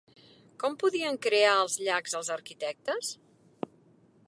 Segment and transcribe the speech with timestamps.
[0.63, 3.13] Com podien crear els llacs els arquitectes?